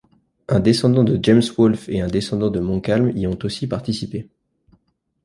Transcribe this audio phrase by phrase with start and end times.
[0.49, 4.31] Un descendant de James Wolfe et un descendant de Montcalm y ont aussi participé.